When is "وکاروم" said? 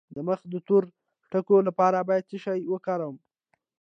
2.73-3.15